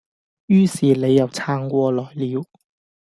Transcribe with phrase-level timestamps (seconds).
[0.47, 2.43] 於是你又撐過來了